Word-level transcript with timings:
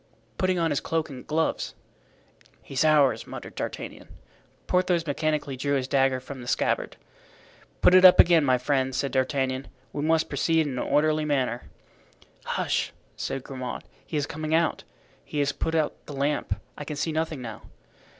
"Putting 0.39 0.57
on 0.57 0.71
his 0.71 0.79
cloak 0.79 1.11
and 1.11 1.27
gloves." 1.27 1.75
"He's 2.63 2.83
ours," 2.83 3.27
muttered 3.27 3.53
D'Artagnan. 3.53 4.07
Porthos 4.65 5.05
mechanically 5.05 5.55
drew 5.55 5.75
his 5.75 5.87
dagger 5.87 6.19
from 6.19 6.41
the 6.41 6.47
scabbard. 6.47 6.97
"Put 7.81 7.93
it 7.93 8.03
up 8.03 8.19
again, 8.19 8.43
my 8.43 8.57
friend," 8.57 8.95
said 8.95 9.11
D'Artagnan. 9.11 9.67
"We 9.93 10.01
must 10.01 10.27
proceed 10.27 10.65
in 10.65 10.73
an 10.79 10.87
orderly 10.89 11.23
manner." 11.23 11.65
"Hush!" 12.45 12.91
said 13.15 13.43
Grimaud, 13.43 13.83
"he 14.03 14.17
is 14.17 14.25
coming 14.25 14.55
out. 14.55 14.83
He 15.23 15.37
has 15.37 15.51
put 15.51 15.75
out 15.75 16.03
the 16.07 16.13
lamp, 16.13 16.59
I 16.75 16.83
can 16.83 16.95
see 16.95 17.11
nothing 17.11 17.39
now." 17.43 17.61